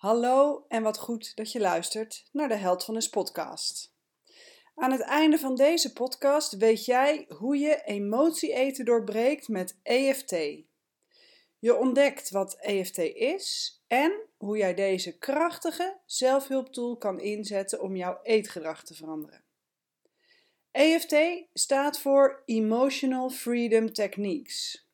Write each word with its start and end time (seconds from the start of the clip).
Hallo 0.00 0.64
en 0.68 0.82
wat 0.82 0.98
goed 0.98 1.36
dat 1.36 1.52
je 1.52 1.60
luistert 1.60 2.28
naar 2.32 2.48
de 2.48 2.54
Held 2.54 2.84
van 2.84 2.96
Is 2.96 3.08
podcast. 3.08 3.94
Aan 4.74 4.90
het 4.90 5.00
einde 5.00 5.38
van 5.38 5.54
deze 5.54 5.92
podcast 5.92 6.56
weet 6.56 6.84
jij 6.84 7.26
hoe 7.28 7.56
je 7.56 7.82
emotie 7.84 8.52
eten 8.52 8.84
doorbreekt 8.84 9.48
met 9.48 9.78
EFT. 9.82 10.30
Je 11.58 11.76
ontdekt 11.76 12.30
wat 12.30 12.56
EFT 12.60 12.98
is 12.98 13.80
en 13.86 14.12
hoe 14.36 14.56
jij 14.56 14.74
deze 14.74 15.18
krachtige 15.18 15.98
zelfhulptool 16.06 16.96
kan 16.96 17.20
inzetten 17.20 17.80
om 17.82 17.96
jouw 17.96 18.18
eetgedrag 18.22 18.84
te 18.84 18.94
veranderen. 18.94 19.44
EFT 20.70 21.16
staat 21.52 21.98
voor 21.98 22.42
Emotional 22.44 23.30
Freedom 23.30 23.92
Techniques. 23.92 24.88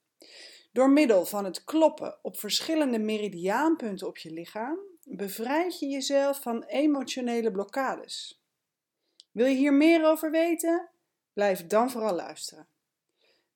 Door 0.73 0.91
middel 0.91 1.25
van 1.25 1.45
het 1.45 1.64
kloppen 1.64 2.18
op 2.23 2.38
verschillende 2.38 2.98
meridiaanpunten 2.98 4.07
op 4.07 4.18
je 4.18 4.30
lichaam 4.30 4.95
bevrijd 5.09 5.79
je 5.79 5.86
jezelf 5.86 6.41
van 6.41 6.62
emotionele 6.62 7.50
blokkades. 7.50 8.43
Wil 9.31 9.46
je 9.46 9.57
hier 9.57 9.72
meer 9.72 10.04
over 10.04 10.31
weten? 10.31 10.89
Blijf 11.32 11.67
dan 11.67 11.90
vooral 11.90 12.14
luisteren. 12.14 12.68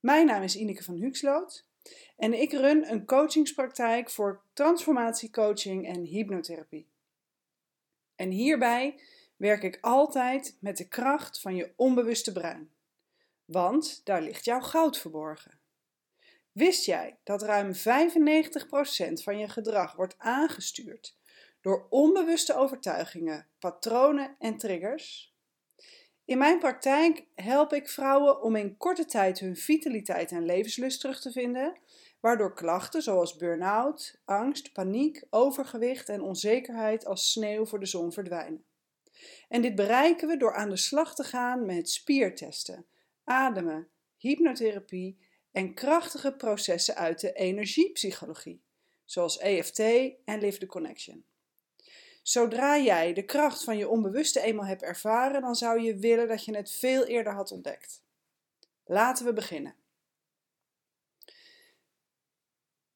Mijn 0.00 0.26
naam 0.26 0.42
is 0.42 0.56
Ineke 0.56 0.84
van 0.84 0.96
Huxloot 0.96 1.66
en 2.16 2.40
ik 2.40 2.52
run 2.52 2.90
een 2.90 3.04
coachingspraktijk 3.04 4.10
voor 4.10 4.42
transformatiecoaching 4.52 5.86
en 5.86 6.04
hypnotherapie. 6.04 6.88
En 8.16 8.30
hierbij 8.30 9.00
werk 9.36 9.62
ik 9.62 9.78
altijd 9.80 10.56
met 10.60 10.76
de 10.76 10.88
kracht 10.88 11.40
van 11.40 11.54
je 11.54 11.72
onbewuste 11.76 12.32
brein. 12.32 12.70
Want 13.44 14.00
daar 14.04 14.22
ligt 14.22 14.44
jouw 14.44 14.60
goud 14.60 14.98
verborgen. 14.98 15.58
Wist 16.52 16.84
jij 16.84 17.18
dat 17.22 17.42
ruim 17.42 17.72
95% 17.74 17.78
van 19.12 19.38
je 19.38 19.48
gedrag 19.48 19.94
wordt 19.96 20.14
aangestuurd 20.18 21.18
door 21.60 21.86
onbewuste 21.90 22.56
overtuigingen, 22.56 23.46
patronen 23.58 24.36
en 24.38 24.56
triggers? 24.56 25.34
In 26.24 26.38
mijn 26.38 26.58
praktijk 26.58 27.26
help 27.34 27.72
ik 27.72 27.88
vrouwen 27.88 28.42
om 28.42 28.56
in 28.56 28.76
korte 28.76 29.04
tijd 29.04 29.38
hun 29.38 29.56
vitaliteit 29.56 30.30
en 30.30 30.44
levenslust 30.44 31.00
terug 31.00 31.20
te 31.20 31.32
vinden, 31.32 31.78
waardoor 32.20 32.54
klachten 32.54 33.02
zoals 33.02 33.36
burn-out, 33.36 34.20
angst, 34.24 34.72
paniek, 34.72 35.26
overgewicht 35.30 36.08
en 36.08 36.22
onzekerheid 36.22 37.06
als 37.06 37.32
sneeuw 37.32 37.66
voor 37.66 37.80
de 37.80 37.86
zon 37.86 38.12
verdwijnen. 38.12 38.64
En 39.48 39.62
dit 39.62 39.74
bereiken 39.74 40.28
we 40.28 40.36
door 40.36 40.54
aan 40.54 40.70
de 40.70 40.76
slag 40.76 41.14
te 41.14 41.24
gaan 41.24 41.66
met 41.66 41.90
spiertesten, 41.90 42.86
ademen, 43.24 43.88
hypnotherapie 44.16 45.18
en 45.52 45.74
krachtige 45.74 46.32
processen 46.32 46.94
uit 46.94 47.20
de 47.20 47.32
energiepsychologie, 47.32 48.62
zoals 49.04 49.38
EFT 49.38 49.78
en 50.24 50.40
Live 50.40 50.58
the 50.58 50.66
Connection. 50.66 51.24
Zodra 52.22 52.78
jij 52.78 53.12
de 53.12 53.24
kracht 53.24 53.64
van 53.64 53.76
je 53.76 53.88
onbewuste 53.88 54.40
eenmaal 54.40 54.66
hebt 54.66 54.82
ervaren, 54.82 55.40
dan 55.40 55.54
zou 55.54 55.80
je 55.80 55.96
willen 55.96 56.28
dat 56.28 56.44
je 56.44 56.56
het 56.56 56.72
veel 56.72 57.04
eerder 57.04 57.32
had 57.32 57.50
ontdekt. 57.50 58.02
Laten 58.84 59.24
we 59.24 59.32
beginnen. 59.32 59.74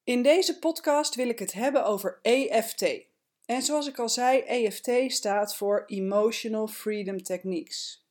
In 0.05 0.23
deze 0.23 0.59
podcast 0.59 1.15
wil 1.15 1.29
ik 1.29 1.39
het 1.39 1.53
hebben 1.53 1.85
over 1.85 2.19
EFT. 2.23 3.07
En 3.45 3.63
zoals 3.63 3.89
ik 3.89 3.99
al 3.99 4.09
zei, 4.09 4.41
EFT 4.41 4.91
staat 5.13 5.57
voor 5.57 5.85
Emotional 5.87 6.67
Freedom 6.67 7.23
Techniques. 7.23 8.07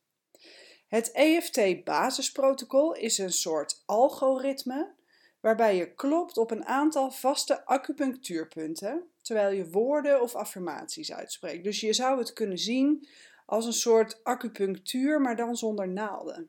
Het 0.88 1.12
EFT-basisprotocol 1.12 2.94
is 2.94 3.18
een 3.18 3.32
soort 3.32 3.82
algoritme 3.86 4.94
waarbij 5.40 5.76
je 5.76 5.94
klopt 5.94 6.36
op 6.36 6.50
een 6.50 6.64
aantal 6.64 7.10
vaste 7.10 7.66
acupunctuurpunten 7.66 9.13
terwijl 9.24 9.56
je 9.56 9.70
woorden 9.70 10.22
of 10.22 10.34
affirmaties 10.34 11.12
uitspreekt. 11.12 11.64
Dus 11.64 11.80
je 11.80 11.92
zou 11.92 12.18
het 12.18 12.32
kunnen 12.32 12.58
zien 12.58 13.08
als 13.46 13.66
een 13.66 13.72
soort 13.72 14.24
acupunctuur, 14.24 15.20
maar 15.20 15.36
dan 15.36 15.56
zonder 15.56 15.88
naalden. 15.88 16.48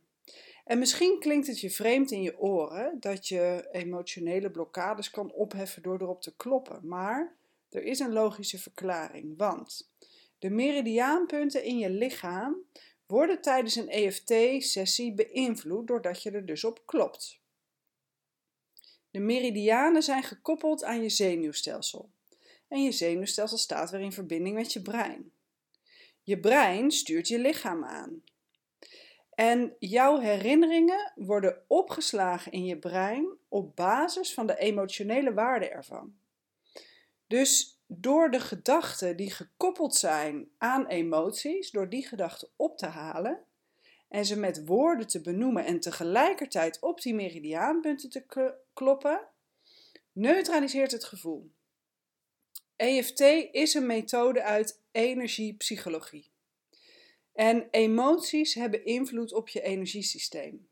En 0.65 0.79
misschien 0.79 1.19
klinkt 1.19 1.47
het 1.47 1.59
je 1.59 1.71
vreemd 1.71 2.11
in 2.11 2.21
je 2.21 2.39
oren 2.39 2.99
dat 2.99 3.27
je 3.27 3.67
emotionele 3.71 4.51
blokkades 4.51 5.09
kan 5.09 5.31
opheffen 5.31 5.81
door 5.81 6.01
erop 6.01 6.21
te 6.21 6.35
kloppen, 6.35 6.87
maar 6.87 7.35
er 7.69 7.83
is 7.83 7.99
een 7.99 8.13
logische 8.13 8.57
verklaring, 8.59 9.37
want 9.37 9.91
de 10.39 10.49
meridiaanpunten 10.49 11.63
in 11.63 11.77
je 11.77 11.89
lichaam 11.89 12.55
worden 13.05 13.41
tijdens 13.41 13.75
een 13.75 13.89
EFT-sessie 13.89 15.13
beïnvloed 15.13 15.87
doordat 15.87 16.23
je 16.23 16.31
er 16.31 16.45
dus 16.45 16.63
op 16.63 16.85
klopt. 16.85 17.39
De 19.11 19.19
meridianen 19.19 20.03
zijn 20.03 20.23
gekoppeld 20.23 20.83
aan 20.83 21.01
je 21.01 21.09
zenuwstelsel 21.09 22.09
en 22.67 22.83
je 22.83 22.91
zenuwstelsel 22.91 23.57
staat 23.57 23.89
weer 23.89 24.01
in 24.01 24.11
verbinding 24.11 24.55
met 24.55 24.73
je 24.73 24.81
brein. 24.81 25.31
Je 26.23 26.39
brein 26.39 26.91
stuurt 26.91 27.27
je 27.27 27.39
lichaam 27.39 27.83
aan. 27.83 28.23
En 29.29 29.75
jouw 29.79 30.19
herinneringen 30.19 31.11
worden 31.15 31.63
opgeslagen 31.67 32.51
in 32.51 32.65
je 32.65 32.77
brein 32.77 33.37
op 33.49 33.75
basis 33.75 34.33
van 34.33 34.47
de 34.47 34.57
emotionele 34.57 35.33
waarde 35.33 35.69
ervan. 35.69 36.15
Dus 37.27 37.79
door 37.87 38.31
de 38.31 38.39
gedachten 38.39 39.17
die 39.17 39.31
gekoppeld 39.31 39.95
zijn 39.95 40.49
aan 40.57 40.87
emoties, 40.87 41.71
door 41.71 41.89
die 41.89 42.07
gedachten 42.07 42.49
op 42.55 42.77
te 42.77 42.85
halen 42.85 43.45
en 44.07 44.25
ze 44.25 44.39
met 44.39 44.65
woorden 44.65 45.07
te 45.07 45.21
benoemen 45.21 45.65
en 45.65 45.79
tegelijkertijd 45.79 46.79
op 46.79 47.01
die 47.01 47.13
meridiaanpunten 47.13 48.09
te 48.09 48.53
kloppen, 48.73 49.27
neutraliseert 50.11 50.91
het 50.91 51.03
gevoel. 51.03 51.51
EFT 52.75 53.19
is 53.51 53.73
een 53.73 53.85
methode 53.85 54.43
uit 54.43 54.81
energiepsychologie. 54.91 56.31
En 57.33 57.67
emoties 57.71 58.53
hebben 58.53 58.85
invloed 58.85 59.33
op 59.33 59.49
je 59.49 59.61
energiesysteem. 59.61 60.67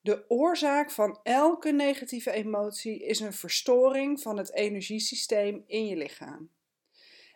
De 0.00 0.24
oorzaak 0.28 0.90
van 0.90 1.20
elke 1.22 1.72
negatieve 1.72 2.30
emotie 2.30 3.04
is 3.04 3.20
een 3.20 3.32
verstoring 3.32 4.20
van 4.20 4.36
het 4.36 4.52
energiesysteem 4.52 5.64
in 5.66 5.86
je 5.86 5.96
lichaam. 5.96 6.50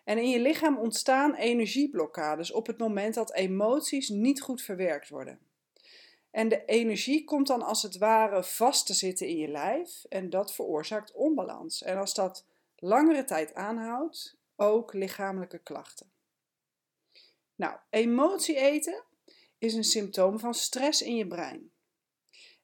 En 0.04 0.18
in 0.18 0.28
je 0.28 0.40
lichaam 0.40 0.78
ontstaan 0.78 1.34
energieblokkades 1.34 2.52
op 2.52 2.66
het 2.66 2.78
moment 2.78 3.14
dat 3.14 3.32
emoties 3.32 4.08
niet 4.08 4.40
goed 4.40 4.62
verwerkt 4.62 5.08
worden. 5.08 5.38
En 6.30 6.48
de 6.48 6.64
energie 6.64 7.24
komt 7.24 7.46
dan 7.46 7.62
als 7.62 7.82
het 7.82 7.98
ware 7.98 8.44
vast 8.44 8.86
te 8.86 8.94
zitten 8.94 9.28
in 9.28 9.36
je 9.36 9.48
lijf 9.48 10.04
en 10.08 10.30
dat 10.30 10.54
veroorzaakt 10.54 11.12
onbalans. 11.12 11.82
En 11.82 11.96
als 11.96 12.14
dat 12.14 12.46
langere 12.82 13.24
tijd 13.24 13.54
aanhoudt, 13.54 14.38
ook 14.56 14.92
lichamelijke 14.92 15.58
klachten. 15.58 16.12
Nou, 17.54 17.78
emotie 17.90 18.56
eten 18.56 19.04
is 19.58 19.74
een 19.74 19.84
symptoom 19.84 20.38
van 20.38 20.54
stress 20.54 21.02
in 21.02 21.16
je 21.16 21.26
brein. 21.26 21.72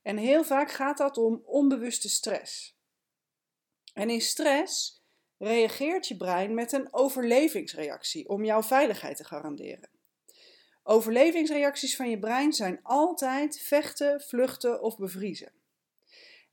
En 0.03 0.17
heel 0.17 0.45
vaak 0.45 0.71
gaat 0.71 0.99
dat 0.99 1.17
om 1.17 1.43
onbewuste 1.45 2.09
stress. 2.09 2.79
En 3.93 4.11
in 4.11 4.21
stress 4.21 5.03
reageert 5.37 6.09
je 6.09 6.17
brein 6.17 6.55
met 6.55 6.73
een 6.73 6.95
overlevingsreactie 6.95 8.29
om 8.29 8.45
jouw 8.45 8.63
veiligheid 8.63 9.17
te 9.17 9.25
garanderen. 9.25 9.91
Overlevingsreacties 10.83 11.97
van 11.97 12.11
je 12.11 12.19
brein 12.19 12.53
zijn 12.53 12.81
altijd 12.83 13.61
vechten, 13.61 14.21
vluchten 14.21 14.83
of 14.83 14.97
bevriezen. 14.97 15.58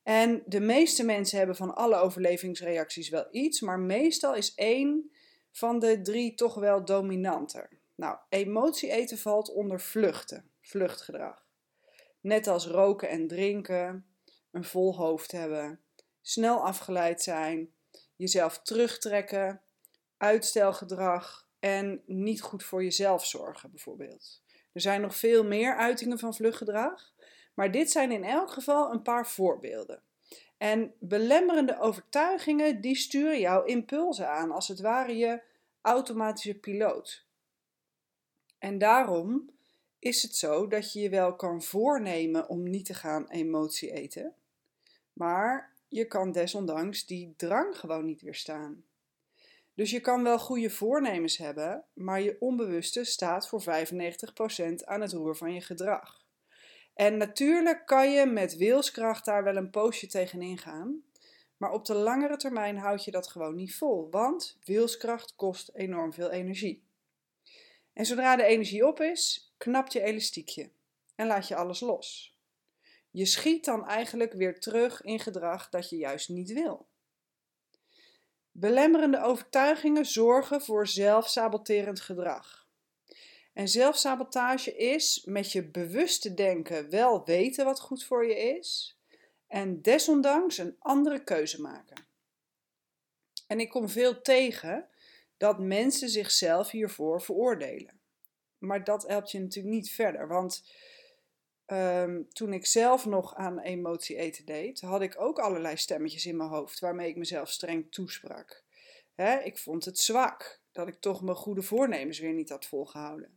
En 0.06 0.44
de 0.46 0.60
meeste 0.60 1.04
mensen 1.04 1.38
hebben 1.38 1.56
van 1.56 1.76
alle 1.76 1.96
overlevingsreacties 1.96 3.10
wel 3.10 3.28
iets, 3.32 3.62
maar 3.62 3.80
meestal 3.80 4.36
is 4.36 4.54
één 4.56 5.12
van 5.52 5.80
de 5.80 6.02
drie 6.02 6.34
toch 6.34 6.56
wel 6.56 6.86
dominanter. 6.86 7.70
Nou, 7.96 8.18
emotie 8.30 8.92
eten 8.92 9.18
valt 9.18 9.54
onder 9.54 9.82
vluchten, 9.82 10.50
vluchtgedrag. 10.62 11.46
Net 12.22 12.48
als 12.48 12.68
roken 12.68 13.10
en 13.10 13.28
drinken, 13.28 14.06
een 14.52 14.64
vol 14.64 14.96
hoofd 14.96 15.32
hebben, 15.32 15.80
snel 16.22 16.66
afgeleid 16.66 17.22
zijn, 17.22 17.74
jezelf 18.16 18.62
terugtrekken, 18.62 19.62
uitstelgedrag 20.18 21.48
en 21.60 22.02
niet 22.06 22.42
goed 22.42 22.64
voor 22.64 22.84
jezelf 22.84 23.26
zorgen, 23.26 23.72
bijvoorbeeld. 23.72 24.42
Er 24.74 24.82
zijn 24.82 25.02
nog 25.02 25.16
veel 25.16 25.44
meer 25.44 25.76
uitingen 25.76 26.20
van 26.20 26.36
vluchtgedrag, 26.36 27.14
maar 27.54 27.72
dit 27.72 27.92
zijn 27.92 28.12
in 28.12 28.24
elk 28.24 28.52
geval 28.52 28.92
een 28.92 29.02
paar 29.02 29.28
voorbeelden. 29.28 30.04
En 30.58 30.94
belemmerende 31.00 31.80
overtuigingen 31.80 32.82
die 32.82 32.96
sturen 32.96 33.40
jouw 33.40 33.64
impulsen 33.64 34.30
aan, 34.30 34.52
als 34.52 34.68
het 34.68 34.80
ware 34.80 35.18
je 35.18 35.42
automatische 35.82 36.60
piloot. 36.60 37.26
En 38.58 38.78
daarom 38.78 39.50
is 40.00 40.22
het 40.22 40.36
zo 40.36 40.68
dat 40.68 40.94
je 40.94 41.00
je 41.00 41.10
wel 41.10 41.36
kan 41.36 41.64
voornemen 41.64 42.50
om 42.50 42.70
niet 42.70 42.86
te 42.86 42.94
gaan 42.94 43.30
emotie 43.30 43.92
eten, 43.92 44.36
maar 45.14 45.74
je 45.88 46.06
kan 46.06 46.32
desondanks 46.32 47.06
die 47.06 47.34
drang 47.38 47.78
gewoon 47.78 48.06
niet 48.06 48.22
weerstaan. 48.22 48.84
Dus 49.74 49.92
je 49.92 50.00
kan 50.00 50.24
wel 50.24 50.40
goede 50.40 50.70
voornemens 50.70 51.38
hebben, 51.38 51.84
maar 51.94 52.22
je 52.22 52.38
onbewuste 52.40 53.04
staat 53.04 53.48
voor 53.48 53.62
95% 53.62 53.66
aan 54.84 55.02
het 55.02 55.12
roer 55.12 55.36
van 55.36 55.54
je 55.54 55.62
gedrag. 55.62 56.25
En 56.96 57.18
natuurlijk 57.18 57.86
kan 57.86 58.12
je 58.12 58.26
met 58.26 58.56
wilskracht 58.56 59.26
daar 59.26 59.44
wel 59.44 59.56
een 59.56 59.70
poosje 59.70 60.08
tegenin 60.08 60.58
gaan, 60.58 61.04
Maar 61.58 61.72
op 61.72 61.86
de 61.86 61.94
langere 61.94 62.38
termijn 62.38 62.78
houd 62.78 63.06
je 63.06 63.12
dat 63.12 63.28
gewoon 63.28 63.56
niet 63.56 63.76
vol, 63.76 64.10
want 64.10 64.58
wilskracht 64.64 65.36
kost 65.36 65.70
enorm 65.74 66.14
veel 66.14 66.32
energie. 66.32 66.84
En 67.94 68.06
zodra 68.06 68.36
de 68.36 68.44
energie 68.44 68.88
op 68.88 69.02
is, 69.02 69.54
knapt 69.58 69.94
je 69.94 70.02
elastiekje 70.02 70.70
en 71.16 71.28
laat 71.28 71.48
je 71.48 71.56
alles 71.56 71.80
los. 71.80 72.38
Je 73.12 73.26
schiet 73.26 73.66
dan 73.66 73.88
eigenlijk 73.88 74.34
weer 74.34 74.60
terug 74.60 75.02
in 75.02 75.20
gedrag 75.20 75.70
dat 75.70 75.90
je 75.90 75.98
juist 75.98 76.30
niet 76.30 76.54
wil. 76.54 76.88
Belemmerende 78.52 79.22
overtuigingen 79.22 80.06
zorgen 80.06 80.62
voor 80.62 80.88
zelfsaboterend 80.88 82.02
gedrag. 82.02 82.65
En 83.56 83.68
zelfsabotage 83.68 84.76
is 84.76 85.24
met 85.26 85.52
je 85.52 85.64
bewuste 85.64 86.34
denken 86.34 86.90
wel 86.90 87.26
weten 87.26 87.66
wat 87.66 87.80
goed 87.80 88.04
voor 88.04 88.28
je 88.28 88.36
is 88.36 89.00
en 89.48 89.82
desondanks 89.82 90.58
een 90.58 90.76
andere 90.80 91.24
keuze 91.24 91.62
maken. 91.62 92.08
En 93.48 93.60
ik 93.60 93.70
kom 93.70 93.90
veel 93.90 94.22
tegen 94.22 94.90
dat 95.38 95.60
mensen 95.60 96.10
zichzelf 96.10 96.70
hiervoor 96.70 97.22
veroordelen. 97.22 98.00
Maar 98.58 98.84
dat 98.84 99.08
helpt 99.08 99.32
je 99.32 99.40
natuurlijk 99.40 99.76
niet 99.76 99.92
verder, 99.92 100.28
want 100.28 100.64
Ehm, 101.66 102.24
toen 102.30 102.54
ik 102.54 102.66
zelf 102.66 103.06
nog 103.06 103.36
aan 103.36 103.60
emotie 103.60 104.16
eten 104.16 104.46
deed, 104.46 104.82
had 104.82 105.02
ik 105.02 105.22
ook 105.22 105.40
allerlei 105.40 105.78
stemmetjes 105.78 106.26
in 106.26 106.38
mijn 106.38 106.50
hoofd 106.50 106.80
waarmee 106.80 107.10
ik 107.10 107.16
mezelf 107.16 107.50
streng 107.50 107.92
toesprak. 107.92 108.64
Ik 109.44 109.58
vond 109.58 109.86
het 109.86 110.00
zwak 110.00 110.62
dat 110.72 110.88
ik 110.88 111.00
toch 111.00 111.22
mijn 111.22 111.38
goede 111.38 111.62
voornemens 111.62 112.20
weer 112.20 112.34
niet 112.34 112.50
had 112.50 112.66
volgehouden. 112.66 113.35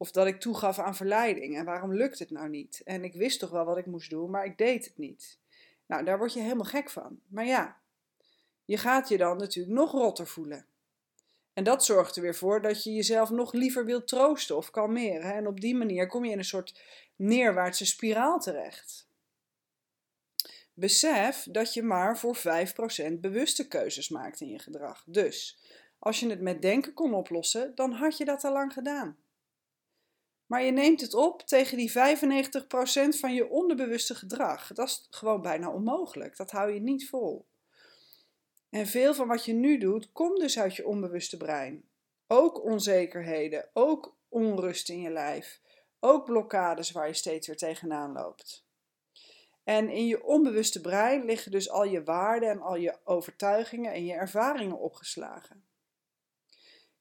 Of 0.00 0.10
dat 0.10 0.26
ik 0.26 0.40
toegaf 0.40 0.78
aan 0.78 0.96
verleiding 0.96 1.56
en 1.56 1.64
waarom 1.64 1.94
lukt 1.94 2.18
het 2.18 2.30
nou 2.30 2.48
niet? 2.48 2.80
En 2.84 3.04
ik 3.04 3.14
wist 3.14 3.38
toch 3.38 3.50
wel 3.50 3.64
wat 3.64 3.78
ik 3.78 3.86
moest 3.86 4.10
doen, 4.10 4.30
maar 4.30 4.44
ik 4.44 4.58
deed 4.58 4.84
het 4.84 4.98
niet. 4.98 5.38
Nou, 5.86 6.04
daar 6.04 6.18
word 6.18 6.32
je 6.32 6.40
helemaal 6.40 6.64
gek 6.64 6.90
van. 6.90 7.20
Maar 7.28 7.46
ja, 7.46 7.76
je 8.64 8.76
gaat 8.76 9.08
je 9.08 9.16
dan 9.16 9.36
natuurlijk 9.36 9.74
nog 9.74 9.92
rotter 9.92 10.26
voelen. 10.26 10.66
En 11.52 11.64
dat 11.64 11.84
zorgt 11.84 12.16
er 12.16 12.22
weer 12.22 12.34
voor 12.34 12.62
dat 12.62 12.84
je 12.84 12.92
jezelf 12.92 13.30
nog 13.30 13.52
liever 13.52 13.84
wilt 13.84 14.08
troosten 14.08 14.56
of 14.56 14.70
kalmeren. 14.70 15.34
En 15.34 15.46
op 15.46 15.60
die 15.60 15.76
manier 15.76 16.06
kom 16.06 16.24
je 16.24 16.30
in 16.30 16.38
een 16.38 16.44
soort 16.44 16.80
neerwaartse 17.16 17.86
spiraal 17.86 18.40
terecht. 18.40 19.08
Besef 20.74 21.46
dat 21.50 21.74
je 21.74 21.82
maar 21.82 22.18
voor 22.18 22.36
5% 22.36 22.40
bewuste 23.20 23.68
keuzes 23.68 24.08
maakt 24.08 24.40
in 24.40 24.48
je 24.48 24.58
gedrag. 24.58 25.04
Dus 25.06 25.58
als 25.98 26.20
je 26.20 26.30
het 26.30 26.40
met 26.40 26.62
denken 26.62 26.94
kon 26.94 27.14
oplossen, 27.14 27.74
dan 27.74 27.92
had 27.92 28.16
je 28.16 28.24
dat 28.24 28.44
al 28.44 28.52
lang 28.52 28.72
gedaan. 28.72 29.16
Maar 30.48 30.62
je 30.62 30.70
neemt 30.70 31.00
het 31.00 31.14
op 31.14 31.42
tegen 31.42 31.76
die 31.76 31.90
95% 31.90 31.94
van 33.08 33.34
je 33.34 33.48
onderbewuste 33.48 34.14
gedrag. 34.14 34.72
Dat 34.72 34.88
is 34.88 35.06
gewoon 35.10 35.42
bijna 35.42 35.70
onmogelijk. 35.70 36.36
Dat 36.36 36.50
hou 36.50 36.72
je 36.72 36.80
niet 36.80 37.08
vol. 37.08 37.46
En 38.70 38.86
veel 38.86 39.14
van 39.14 39.28
wat 39.28 39.44
je 39.44 39.52
nu 39.52 39.78
doet, 39.78 40.12
komt 40.12 40.40
dus 40.40 40.58
uit 40.58 40.76
je 40.76 40.86
onbewuste 40.86 41.36
brein. 41.36 41.88
Ook 42.26 42.64
onzekerheden, 42.64 43.70
ook 43.72 44.16
onrust 44.28 44.88
in 44.88 45.00
je 45.00 45.10
lijf, 45.10 45.60
ook 46.00 46.24
blokkades 46.24 46.90
waar 46.90 47.06
je 47.06 47.14
steeds 47.14 47.46
weer 47.46 47.56
tegenaan 47.56 48.12
loopt. 48.12 48.66
En 49.64 49.88
in 49.88 50.06
je 50.06 50.24
onbewuste 50.24 50.80
brein 50.80 51.24
liggen 51.24 51.50
dus 51.50 51.70
al 51.70 51.84
je 51.84 52.04
waarden 52.04 52.50
en 52.50 52.60
al 52.60 52.76
je 52.76 52.98
overtuigingen 53.04 53.92
en 53.92 54.04
je 54.04 54.12
ervaringen 54.12 54.78
opgeslagen. 54.78 55.67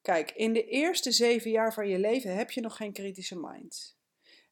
Kijk, 0.08 0.32
in 0.32 0.54
de 0.54 0.66
eerste 0.66 1.12
zeven 1.12 1.52
jaar 1.52 1.74
van 1.74 1.88
je 1.88 2.00
leven 2.00 2.36
heb 2.36 2.52
je 2.52 2.62
nog 2.62 2.76
geen 2.76 2.94
kritische 2.94 3.40
mind. 3.40 3.98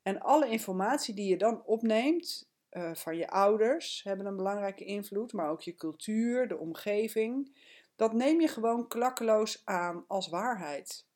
En 0.02 0.20
alle 0.20 0.50
informatie 0.50 1.14
die 1.14 1.30
je 1.30 1.38
dan 1.38 1.66
opneemt 1.66 2.50
uh, 2.72 2.96
van 2.96 3.18
je 3.18 3.30
ouders 3.30 4.04
hebben 4.04 4.26
een 4.26 4.36
belangrijke 4.36 4.86
invloed, 4.86 5.34
maar 5.34 5.50
ook 5.50 5.62
je 5.62 5.76
cultuur, 5.76 6.48
de 6.48 6.58
omgeving. 6.58 7.58
Dat 7.96 8.14
neem 8.14 8.42
je 8.42 8.48
gewoon 8.48 8.88
klakkeloos 8.88 9.62
aan 9.66 10.06
als 10.08 10.28
waarheid. 10.28 11.08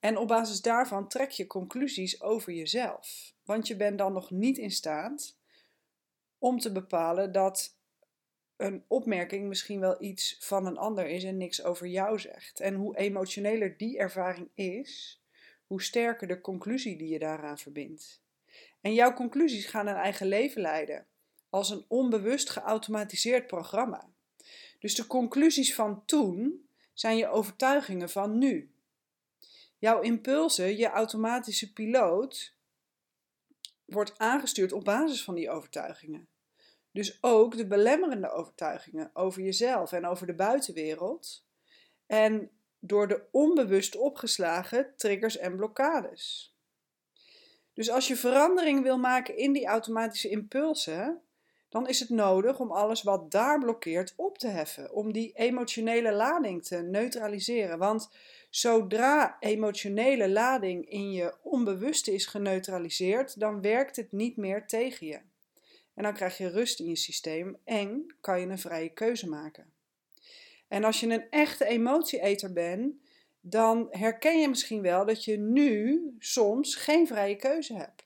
En 0.00 0.16
op 0.16 0.28
basis 0.28 0.60
daarvan 0.60 1.08
trek 1.08 1.30
je 1.30 1.46
conclusies 1.46 2.22
over 2.22 2.52
jezelf. 2.52 3.34
Want 3.44 3.66
je 3.66 3.76
bent 3.76 3.98
dan 3.98 4.12
nog 4.12 4.30
niet 4.30 4.58
in 4.58 4.70
staat 4.70 5.36
om 6.38 6.58
te 6.58 6.72
bepalen 6.72 7.32
dat 7.32 7.78
een 8.62 8.84
opmerking 8.86 9.48
misschien 9.48 9.80
wel 9.80 10.02
iets 10.02 10.36
van 10.40 10.66
een 10.66 10.76
ander 10.76 11.08
is 11.08 11.24
en 11.24 11.36
niks 11.36 11.62
over 11.62 11.86
jou 11.86 12.18
zegt. 12.18 12.60
En 12.60 12.74
hoe 12.74 12.96
emotioneler 12.96 13.76
die 13.76 13.98
ervaring 13.98 14.50
is, 14.54 15.22
hoe 15.66 15.82
sterker 15.82 16.28
de 16.28 16.40
conclusie 16.40 16.96
die 16.96 17.08
je 17.08 17.18
daaraan 17.18 17.58
verbindt. 17.58 18.22
En 18.80 18.94
jouw 18.94 19.12
conclusies 19.12 19.66
gaan 19.66 19.86
een 19.86 19.94
eigen 19.94 20.26
leven 20.26 20.60
leiden, 20.60 21.06
als 21.50 21.70
een 21.70 21.84
onbewust 21.88 22.50
geautomatiseerd 22.50 23.46
programma. 23.46 24.10
Dus 24.78 24.94
de 24.94 25.06
conclusies 25.06 25.74
van 25.74 26.04
toen 26.06 26.68
zijn 26.92 27.16
je 27.16 27.28
overtuigingen 27.28 28.10
van 28.10 28.38
nu. 28.38 28.70
Jouw 29.78 30.00
impulsen, 30.00 30.76
je 30.76 30.88
automatische 30.88 31.72
piloot, 31.72 32.54
wordt 33.84 34.18
aangestuurd 34.18 34.72
op 34.72 34.84
basis 34.84 35.24
van 35.24 35.34
die 35.34 35.50
overtuigingen. 35.50 36.28
Dus 36.92 37.18
ook 37.20 37.56
de 37.56 37.66
belemmerende 37.66 38.30
overtuigingen 38.30 39.10
over 39.14 39.42
jezelf 39.42 39.92
en 39.92 40.06
over 40.06 40.26
de 40.26 40.34
buitenwereld. 40.34 41.46
En 42.06 42.50
door 42.78 43.08
de 43.08 43.22
onbewust 43.30 43.96
opgeslagen 43.96 44.92
triggers 44.96 45.36
en 45.36 45.56
blokkades. 45.56 46.56
Dus 47.74 47.90
als 47.90 48.08
je 48.08 48.16
verandering 48.16 48.82
wil 48.82 48.98
maken 48.98 49.36
in 49.36 49.52
die 49.52 49.66
automatische 49.66 50.28
impulsen, 50.28 51.22
dan 51.68 51.88
is 51.88 52.00
het 52.00 52.08
nodig 52.08 52.60
om 52.60 52.70
alles 52.70 53.02
wat 53.02 53.30
daar 53.30 53.58
blokkeert 53.58 54.12
op 54.16 54.38
te 54.38 54.48
heffen. 54.48 54.92
Om 54.92 55.12
die 55.12 55.32
emotionele 55.34 56.12
lading 56.12 56.64
te 56.64 56.76
neutraliseren. 56.76 57.78
Want 57.78 58.10
zodra 58.50 59.36
emotionele 59.40 60.30
lading 60.30 60.90
in 60.90 61.12
je 61.12 61.34
onbewuste 61.42 62.14
is 62.14 62.26
geneutraliseerd, 62.26 63.40
dan 63.40 63.60
werkt 63.60 63.96
het 63.96 64.12
niet 64.12 64.36
meer 64.36 64.66
tegen 64.66 65.06
je. 65.06 65.20
En 65.94 66.02
dan 66.02 66.14
krijg 66.14 66.38
je 66.38 66.48
rust 66.48 66.80
in 66.80 66.88
je 66.88 66.96
systeem 66.96 67.56
en 67.64 68.14
kan 68.20 68.40
je 68.40 68.46
een 68.46 68.58
vrije 68.58 68.88
keuze 68.88 69.28
maken. 69.28 69.72
En 70.68 70.84
als 70.84 71.00
je 71.00 71.06
een 71.06 71.30
echte 71.30 71.64
emotieeter 71.64 72.52
bent, 72.52 72.94
dan 73.40 73.86
herken 73.90 74.40
je 74.40 74.48
misschien 74.48 74.82
wel 74.82 75.04
dat 75.04 75.24
je 75.24 75.38
nu 75.38 76.02
soms 76.18 76.74
geen 76.74 77.06
vrije 77.06 77.36
keuze 77.36 77.74
hebt. 77.74 78.04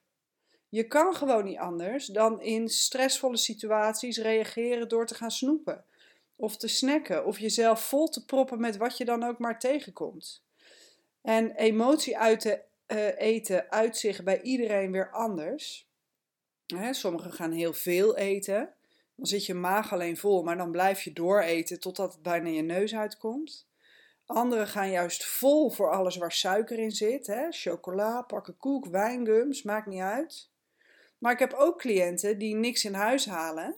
Je 0.69 0.87
kan 0.87 1.15
gewoon 1.15 1.45
niet 1.45 1.59
anders 1.59 2.07
dan 2.07 2.43
in 2.43 2.69
stressvolle 2.69 3.37
situaties 3.37 4.19
reageren 4.19 4.89
door 4.89 5.07
te 5.07 5.15
gaan 5.15 5.31
snoepen, 5.31 5.85
of 6.37 6.57
te 6.57 6.69
snacken, 6.69 7.27
of 7.27 7.39
jezelf 7.39 7.81
vol 7.81 8.09
te 8.09 8.25
proppen 8.25 8.61
met 8.61 8.77
wat 8.77 8.99
je 8.99 9.05
dan 9.05 9.23
ook 9.23 9.39
maar 9.39 9.59
tegenkomt. 9.59 10.45
En 11.23 11.55
emotie 11.55 12.19
uit 12.19 12.45
uh, 12.45 13.21
eten 13.21 13.71
uitzicht 13.71 14.25
bij 14.25 14.43
iedereen 14.43 14.93
weer 14.93 15.11
anders. 15.11 15.86
Hè, 16.67 16.93
sommigen 16.93 17.33
gaan 17.33 17.53
heel 17.53 17.73
veel 17.73 18.17
eten, 18.17 18.75
dan 19.17 19.27
zit 19.27 19.47
je 19.47 19.55
maag 19.55 19.93
alleen 19.93 20.17
vol, 20.17 20.43
maar 20.43 20.57
dan 20.57 20.71
blijf 20.71 21.03
je 21.03 21.13
dooreten 21.13 21.81
totdat 21.81 22.13
het 22.13 22.23
bijna 22.23 22.49
je 22.49 22.63
neus 22.63 22.95
uitkomt. 22.95 23.67
Anderen 24.27 24.67
gaan 24.67 24.91
juist 24.91 25.27
vol 25.27 25.71
voor 25.71 25.91
alles 25.91 26.17
waar 26.17 26.33
suiker 26.33 26.79
in 26.79 26.91
zit. 26.91 27.27
Hè? 27.27 27.47
Chocola, 27.51 28.23
pakken 28.23 28.57
koek, 28.57 28.87
wijngums, 28.87 29.63
maakt 29.63 29.87
niet 29.87 30.01
uit. 30.01 30.51
Maar 31.19 31.33
ik 31.33 31.39
heb 31.39 31.53
ook 31.53 31.79
cliënten 31.79 32.39
die 32.39 32.55
niks 32.55 32.85
in 32.85 32.95
huis 32.95 33.27
halen. 33.27 33.77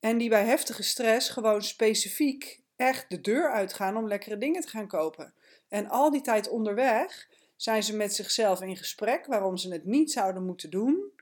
En 0.00 0.18
die 0.18 0.28
bij 0.28 0.44
heftige 0.44 0.82
stress 0.82 1.28
gewoon 1.28 1.62
specifiek 1.62 2.60
echt 2.76 3.10
de 3.10 3.20
deur 3.20 3.50
uitgaan 3.50 3.96
om 3.96 4.08
lekkere 4.08 4.38
dingen 4.38 4.60
te 4.60 4.68
gaan 4.68 4.86
kopen. 4.86 5.34
En 5.68 5.88
al 5.88 6.10
die 6.10 6.20
tijd 6.20 6.48
onderweg 6.48 7.28
zijn 7.56 7.82
ze 7.82 7.96
met 7.96 8.14
zichzelf 8.14 8.60
in 8.60 8.76
gesprek 8.76 9.26
waarom 9.26 9.56
ze 9.56 9.72
het 9.72 9.84
niet 9.84 10.12
zouden 10.12 10.44
moeten 10.44 10.70
doen. 10.70 11.12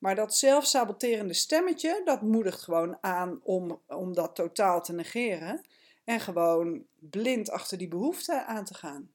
Maar 0.00 0.14
dat 0.14 0.36
zelfsaboterende 0.36 1.34
stemmetje, 1.34 2.02
dat 2.04 2.22
moedigt 2.22 2.62
gewoon 2.62 2.98
aan 3.00 3.40
om, 3.42 3.80
om 3.86 4.14
dat 4.14 4.34
totaal 4.34 4.82
te 4.82 4.92
negeren. 4.92 5.60
En 6.04 6.20
gewoon 6.20 6.84
blind 6.98 7.50
achter 7.50 7.78
die 7.78 7.88
behoefte 7.88 8.44
aan 8.44 8.64
te 8.64 8.74
gaan. 8.74 9.10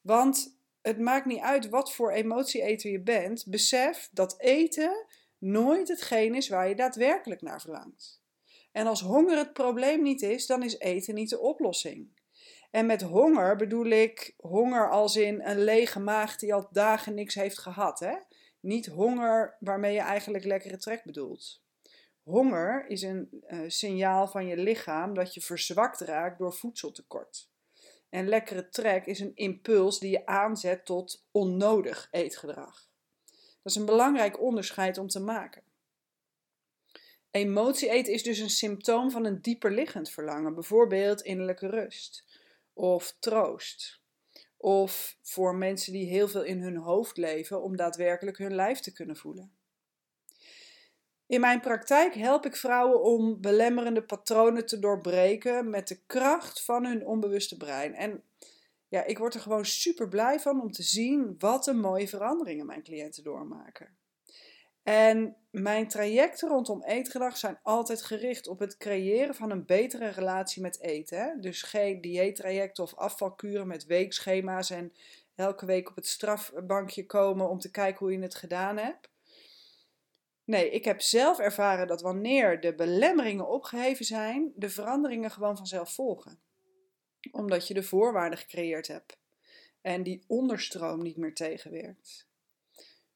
Want 0.00 0.56
het 0.82 0.98
maakt 0.98 1.26
niet 1.26 1.40
uit 1.40 1.68
wat 1.68 1.92
voor 1.92 2.10
emotieeter 2.10 2.90
je 2.90 3.00
bent. 3.00 3.46
Besef 3.46 4.08
dat 4.12 4.40
eten 4.40 5.06
nooit 5.38 5.88
hetgeen 5.88 6.34
is 6.34 6.48
waar 6.48 6.68
je 6.68 6.74
daadwerkelijk 6.74 7.42
naar 7.42 7.60
verlangt. 7.60 8.20
En 8.72 8.86
als 8.86 9.00
honger 9.00 9.36
het 9.36 9.52
probleem 9.52 10.02
niet 10.02 10.22
is, 10.22 10.46
dan 10.46 10.62
is 10.62 10.78
eten 10.78 11.14
niet 11.14 11.30
de 11.30 11.40
oplossing. 11.40 12.08
En 12.70 12.86
met 12.86 13.02
honger 13.02 13.56
bedoel 13.56 13.86
ik 13.86 14.34
honger 14.36 14.90
als 14.90 15.16
in 15.16 15.40
een 15.42 15.64
lege 15.64 16.00
maag 16.00 16.36
die 16.36 16.54
al 16.54 16.68
dagen 16.70 17.14
niks 17.14 17.34
heeft 17.34 17.58
gehad. 17.58 18.00
Hè? 18.00 18.14
Niet 18.60 18.86
honger 18.86 19.56
waarmee 19.60 19.92
je 19.92 20.00
eigenlijk 20.00 20.44
lekkere 20.44 20.76
trek 20.76 21.04
bedoelt. 21.04 21.62
Honger 22.22 22.86
is 22.86 23.02
een 23.02 23.44
uh, 23.48 23.64
signaal 23.66 24.28
van 24.28 24.46
je 24.46 24.56
lichaam 24.56 25.14
dat 25.14 25.34
je 25.34 25.40
verzwakt 25.40 26.00
raakt 26.00 26.38
door 26.38 26.54
voedseltekort. 26.54 27.50
En 28.08 28.28
lekkere 28.28 28.68
trek 28.68 29.06
is 29.06 29.20
een 29.20 29.34
impuls 29.34 29.98
die 29.98 30.10
je 30.10 30.26
aanzet 30.26 30.84
tot 30.84 31.26
onnodig 31.30 32.08
eetgedrag. 32.10 32.88
Dat 33.62 33.72
is 33.72 33.74
een 33.74 33.86
belangrijk 33.86 34.40
onderscheid 34.40 34.98
om 34.98 35.08
te 35.08 35.20
maken. 35.20 35.62
Emotie 37.30 37.90
eten 37.90 38.12
is 38.12 38.22
dus 38.22 38.38
een 38.38 38.50
symptoom 38.50 39.10
van 39.10 39.24
een 39.24 39.42
dieper 39.42 39.72
liggend 39.72 40.10
verlangen, 40.10 40.54
bijvoorbeeld 40.54 41.20
innerlijke 41.20 41.66
rust 41.66 42.24
of 42.72 43.16
troost. 43.18 43.99
Of 44.62 45.16
voor 45.22 45.54
mensen 45.54 45.92
die 45.92 46.08
heel 46.08 46.28
veel 46.28 46.42
in 46.42 46.60
hun 46.60 46.76
hoofd 46.76 47.16
leven 47.16 47.62
om 47.62 47.76
daadwerkelijk 47.76 48.38
hun 48.38 48.54
lijf 48.54 48.80
te 48.80 48.92
kunnen 48.92 49.16
voelen. 49.16 49.52
In 51.26 51.40
mijn 51.40 51.60
praktijk 51.60 52.14
help 52.14 52.46
ik 52.46 52.56
vrouwen 52.56 53.02
om 53.02 53.40
belemmerende 53.40 54.02
patronen 54.02 54.66
te 54.66 54.78
doorbreken 54.78 55.70
met 55.70 55.88
de 55.88 56.00
kracht 56.06 56.64
van 56.64 56.84
hun 56.84 57.06
onbewuste 57.06 57.56
brein. 57.56 57.94
En 57.94 58.22
ja, 58.88 59.04
ik 59.04 59.18
word 59.18 59.34
er 59.34 59.40
gewoon 59.40 59.64
super 59.64 60.08
blij 60.08 60.40
van 60.40 60.60
om 60.60 60.72
te 60.72 60.82
zien 60.82 61.34
wat 61.38 61.66
een 61.66 61.80
mooie 61.80 62.08
veranderingen 62.08 62.66
mijn 62.66 62.82
cliënten 62.82 63.22
doormaken. 63.22 63.96
En 64.90 65.36
mijn 65.50 65.88
trajecten 65.88 66.48
rondom 66.48 66.82
eetgedrag 66.82 67.36
zijn 67.36 67.58
altijd 67.62 68.02
gericht 68.02 68.48
op 68.48 68.58
het 68.58 68.76
creëren 68.76 69.34
van 69.34 69.50
een 69.50 69.66
betere 69.66 70.08
relatie 70.08 70.62
met 70.62 70.80
eten. 70.80 71.40
Dus 71.40 71.62
geen 71.62 72.00
dieettrajecten 72.00 72.84
of 72.84 72.94
afvalkuren 72.94 73.66
met 73.66 73.84
weekschema's 73.84 74.70
en 74.70 74.92
elke 75.34 75.66
week 75.66 75.88
op 75.88 75.96
het 75.96 76.06
strafbankje 76.06 77.06
komen 77.06 77.48
om 77.48 77.58
te 77.58 77.70
kijken 77.70 77.98
hoe 77.98 78.12
je 78.12 78.22
het 78.22 78.34
gedaan 78.34 78.76
hebt. 78.76 79.08
Nee, 80.44 80.70
ik 80.70 80.84
heb 80.84 81.00
zelf 81.00 81.38
ervaren 81.38 81.86
dat 81.86 82.02
wanneer 82.02 82.60
de 82.60 82.74
belemmeringen 82.74 83.48
opgeheven 83.48 84.04
zijn, 84.04 84.52
de 84.56 84.70
veranderingen 84.70 85.30
gewoon 85.30 85.56
vanzelf 85.56 85.94
volgen. 85.94 86.40
Omdat 87.30 87.68
je 87.68 87.74
de 87.74 87.82
voorwaarden 87.82 88.38
gecreëerd 88.38 88.86
hebt 88.86 89.18
en 89.80 90.02
die 90.02 90.24
onderstroom 90.26 91.02
niet 91.02 91.16
meer 91.16 91.34
tegenwerkt. 91.34 92.29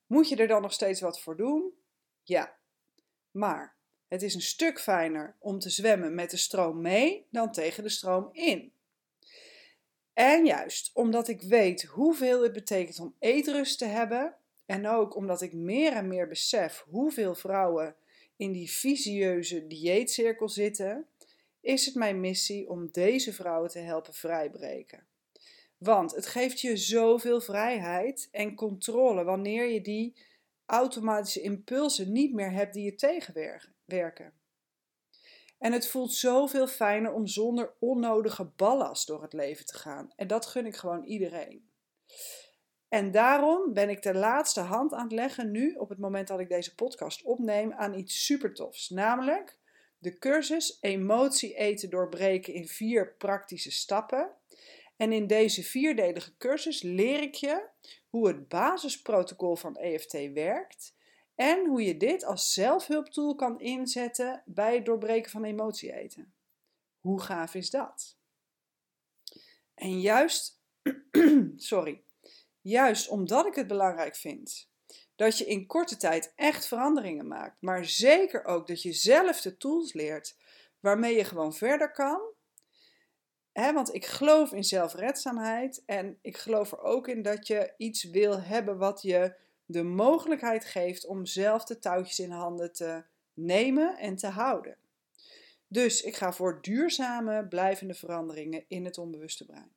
Moet 0.07 0.29
je 0.29 0.37
er 0.37 0.47
dan 0.47 0.63
nog 0.63 0.73
steeds 0.73 1.01
wat 1.01 1.21
voor 1.21 1.37
doen? 1.37 1.73
Ja. 2.23 2.57
Maar 3.31 3.77
het 4.09 4.23
is 4.23 4.35
een 4.35 4.43
stuk 4.43 4.81
fijner 4.81 5.37
om 5.39 5.59
te 5.59 5.71
zwemmen 5.71 6.15
met 6.15 6.31
de 6.31 6.37
stroom 6.37 6.81
mee 6.81 7.27
dan 7.31 7.53
tegen 7.53 7.83
de 7.83 7.89
stroom 7.89 8.29
in. 8.33 8.73
En 10.13 10.47
juist 10.47 10.91
omdat 10.95 11.29
ik 11.29 11.43
weet 11.43 11.83
hoeveel 11.83 12.43
het 12.43 12.53
betekent 12.53 13.01
om 13.01 13.15
eetrust 13.19 13.79
te 13.79 13.85
hebben, 13.85 14.37
en 14.67 14.89
ook 14.89 15.17
omdat 15.17 15.43
ik 15.43 15.53
meer 15.53 15.93
en 15.93 16.09
meer 16.09 16.29
besef 16.29 16.85
hoeveel 16.89 17.35
vrouwen 17.35 17.97
in 18.37 18.53
die 18.53 18.71
visieuze 18.71 19.67
dieetcirkel 19.67 20.49
zitten, 20.49 21.07
is 21.61 21.87
het 21.87 21.95
mijn 21.95 22.21
missie 22.21 22.69
om 22.69 22.89
deze 22.93 23.33
vrouwen 23.33 23.71
te 23.71 23.79
helpen 23.79 24.15
vrijbreken. 24.15 25.07
Want 25.85 26.14
het 26.14 26.26
geeft 26.26 26.61
je 26.61 26.76
zoveel 26.76 27.41
vrijheid 27.41 28.29
en 28.31 28.55
controle 28.55 29.25
wanneer 29.25 29.67
je 29.67 29.81
die 29.81 30.17
automatische 30.67 31.41
impulsen 31.41 32.12
niet 32.12 32.33
meer 32.33 32.53
hebt 32.53 32.75
die 32.75 32.85
je 32.85 32.95
tegenwerken. 32.95 34.33
En 35.59 35.73
het 35.73 35.88
voelt 35.88 36.12
zoveel 36.12 36.67
fijner 36.67 37.12
om 37.12 37.26
zonder 37.26 37.75
onnodige 37.79 38.45
ballast 38.45 39.07
door 39.07 39.23
het 39.23 39.33
leven 39.33 39.67
te 39.67 39.75
gaan. 39.75 40.12
En 40.17 40.26
dat 40.26 40.47
gun 40.47 40.67
ik 40.67 40.76
gewoon 40.76 41.05
iedereen. 41.05 41.69
En 42.88 43.11
daarom 43.11 43.73
ben 43.73 43.88
ik 43.88 44.03
de 44.03 44.14
laatste 44.14 44.61
hand 44.61 44.93
aan 44.93 45.03
het 45.03 45.12
leggen 45.12 45.50
nu, 45.50 45.75
op 45.75 45.88
het 45.88 45.99
moment 45.99 46.29
dat 46.29 46.41
ik 46.41 46.49
deze 46.49 46.75
podcast 46.75 47.23
opneem, 47.23 47.73
aan 47.73 47.95
iets 47.95 48.25
super 48.25 48.55
tofs. 48.55 48.91
Namelijk 48.91 49.59
de 49.99 50.19
cursus 50.19 50.79
Emotie 50.81 51.55
eten 51.55 51.91
doorbreken 51.91 52.55
in 52.55 52.69
vier 52.69 53.14
praktische 53.14 53.71
stappen. 53.71 54.31
En 54.97 55.13
in 55.13 55.27
deze 55.27 55.63
vierdelige 55.63 56.37
cursus 56.37 56.83
leer 56.83 57.23
ik 57.23 57.35
je 57.35 57.69
hoe 58.09 58.29
het 58.29 58.49
basisprotocol 58.49 59.57
van 59.57 59.77
EFT 59.77 60.13
werkt 60.33 60.95
en 61.35 61.67
hoe 61.67 61.83
je 61.83 61.97
dit 61.97 62.25
als 62.25 62.53
zelfhulptool 62.53 63.35
kan 63.35 63.61
inzetten 63.61 64.43
bij 64.47 64.75
het 64.75 64.85
doorbreken 64.85 65.31
van 65.31 65.45
emotie 65.45 65.93
eten. 65.93 66.35
Hoe 66.99 67.21
gaaf 67.21 67.55
is 67.55 67.71
dat? 67.71 68.17
En 69.75 70.01
juist, 70.01 70.63
sorry, 71.57 72.03
juist 72.61 73.09
omdat 73.09 73.47
ik 73.47 73.55
het 73.55 73.67
belangrijk 73.67 74.17
vind 74.17 74.73
dat 75.17 75.39
je 75.39 75.47
in 75.47 75.67
korte 75.67 75.97
tijd 75.97 76.33
echt 76.37 76.67
veranderingen 76.67 77.29
maakt, 77.29 77.63
maar 77.63 77.85
zeker 77.85 78.45
ook 78.45 78.67
dat 78.67 78.83
je 78.83 78.93
zelf 78.93 79.41
de 79.41 79.57
tools 79.57 79.93
leert 79.93 80.37
waarmee 80.81 81.17
je 81.17 81.25
gewoon 81.25 81.55
verder 81.55 81.93
kan, 81.93 82.34
want 83.55 83.95
ik 83.95 84.07
geloof 84.07 84.53
in 84.53 84.65
zelfredzaamheid 84.65 85.83
en 85.87 86.19
ik 86.21 86.37
geloof 86.37 86.73
er 86.73 86.83
ook 86.83 87.09
in 87.09 87.23
dat 87.23 87.47
je 87.47 87.73
iets 87.77 88.05
wil 88.05 88.41
hebben 88.41 88.79
wat 88.79 89.03
je 89.03 89.35
de 89.67 89.83
mogelijkheid 89.83 90.65
geeft 90.65 91.07
om 91.07 91.27
zelf 91.27 91.65
de 91.65 91.79
touwtjes 91.79 92.19
in 92.19 92.31
handen 92.31 92.73
te 92.73 93.03
nemen 93.35 93.99
en 93.99 94.17
te 94.17 94.27
houden. 94.27 94.77
Dus 95.69 96.03
ik 96.03 96.17
ga 96.17 96.33
voor 96.33 96.63
duurzame, 96.63 97.47
blijvende 97.47 97.95
veranderingen 97.95 98.65
in 98.69 98.85
het 98.85 98.99
onbewuste 98.99 99.45
brein. 99.45 99.73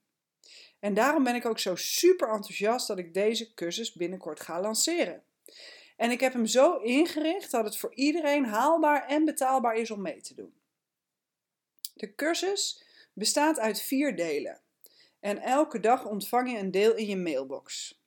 En 0.79 0.93
daarom 0.93 1.23
ben 1.23 1.35
ik 1.35 1.45
ook 1.45 1.59
zo 1.59 1.75
super 1.75 2.29
enthousiast 2.29 2.87
dat 2.87 2.97
ik 2.97 3.13
deze 3.13 3.53
cursus 3.53 3.93
binnenkort 3.93 4.39
ga 4.39 4.61
lanceren. 4.61 5.23
En 5.95 6.11
ik 6.11 6.19
heb 6.19 6.33
hem 6.33 6.45
zo 6.45 6.77
ingericht 6.77 7.51
dat 7.51 7.65
het 7.65 7.77
voor 7.77 7.93
iedereen 7.95 8.45
haalbaar 8.45 9.07
en 9.07 9.25
betaalbaar 9.25 9.75
is 9.75 9.91
om 9.91 10.01
mee 10.01 10.21
te 10.21 10.33
doen. 10.33 10.53
De 11.93 12.15
cursus 12.15 12.83
bestaat 13.17 13.59
uit 13.59 13.81
vier 13.81 14.15
delen. 14.15 14.61
En 15.19 15.41
elke 15.41 15.79
dag 15.79 16.05
ontvang 16.05 16.51
je 16.51 16.57
een 16.57 16.71
deel 16.71 16.95
in 16.95 17.05
je 17.05 17.17
mailbox. 17.17 18.01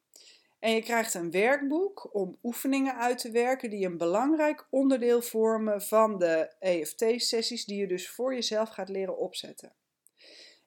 En 0.59 0.75
je 0.75 0.83
krijgt 0.83 1.15
een 1.15 1.31
werkboek 1.31 2.15
om 2.15 2.39
oefeningen 2.43 2.97
uit 2.97 3.19
te 3.19 3.31
werken 3.31 3.71
die 3.71 3.87
een 3.87 3.99
belangrijk 3.99 4.67
onderdeel 4.71 5.23
vormen 5.23 5.83
van 5.83 6.19
de 6.19 6.55
EFT-sessies 6.59 7.65
die 7.65 7.81
je 7.81 7.87
dus 7.87 8.11
voor 8.11 8.35
jezelf 8.35 8.69
gaat 8.69 8.89
leren 8.89 9.19
opzetten. 9.19 9.73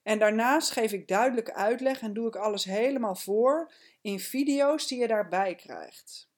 En 0.04 0.20
daarnaast 0.20 0.72
geef 0.72 0.92
ik 0.92 1.08
duidelijke 1.08 1.54
uitleg 1.54 2.02
en 2.02 2.14
doe 2.14 2.28
ik 2.28 2.36
alles 2.36 2.64
helemaal 2.64 3.16
voor 3.16 3.74
in 4.02 4.20
video's 4.20 4.88
die 4.88 5.00
je 5.00 5.08
daarbij 5.08 5.56
krijgt. 5.56 6.32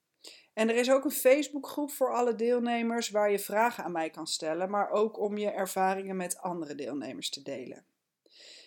En 0.53 0.69
er 0.69 0.75
is 0.75 0.91
ook 0.91 1.03
een 1.03 1.11
Facebookgroep 1.11 1.91
voor 1.91 2.13
alle 2.13 2.35
deelnemers 2.35 3.09
waar 3.09 3.31
je 3.31 3.39
vragen 3.39 3.83
aan 3.83 3.91
mij 3.91 4.09
kan 4.09 4.27
stellen, 4.27 4.69
maar 4.69 4.89
ook 4.89 5.19
om 5.19 5.37
je 5.37 5.49
ervaringen 5.49 6.15
met 6.15 6.37
andere 6.37 6.75
deelnemers 6.75 7.29
te 7.29 7.41
delen. 7.41 7.85